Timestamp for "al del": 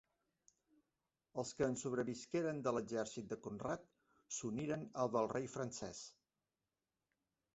5.03-5.29